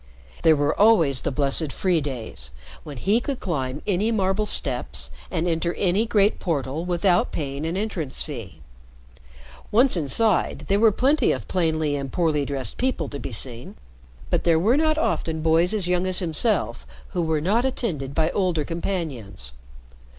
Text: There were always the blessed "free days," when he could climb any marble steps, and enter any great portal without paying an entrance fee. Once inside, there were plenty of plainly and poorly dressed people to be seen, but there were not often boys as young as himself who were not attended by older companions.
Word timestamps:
There 0.41 0.55
were 0.55 0.73
always 0.81 1.21
the 1.21 1.29
blessed 1.29 1.71
"free 1.71 2.01
days," 2.01 2.49
when 2.83 2.97
he 2.97 3.19
could 3.21 3.39
climb 3.39 3.83
any 3.85 4.09
marble 4.09 4.47
steps, 4.47 5.11
and 5.29 5.47
enter 5.47 5.75
any 5.75 6.07
great 6.07 6.39
portal 6.39 6.85
without 6.85 7.31
paying 7.31 7.67
an 7.67 7.77
entrance 7.77 8.23
fee. 8.23 8.61
Once 9.71 9.95
inside, 9.95 10.65
there 10.69 10.79
were 10.79 10.91
plenty 10.91 11.31
of 11.31 11.47
plainly 11.47 11.95
and 11.95 12.11
poorly 12.11 12.45
dressed 12.45 12.79
people 12.79 13.09
to 13.09 13.19
be 13.19 13.31
seen, 13.31 13.75
but 14.31 14.43
there 14.43 14.57
were 14.57 14.75
not 14.75 14.97
often 14.97 15.43
boys 15.43 15.71
as 15.71 15.87
young 15.87 16.07
as 16.07 16.17
himself 16.17 16.87
who 17.09 17.21
were 17.21 17.39
not 17.39 17.63
attended 17.63 18.15
by 18.15 18.31
older 18.31 18.65
companions. 18.65 19.51